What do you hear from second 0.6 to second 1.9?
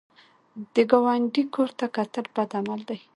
د ګاونډي کور ته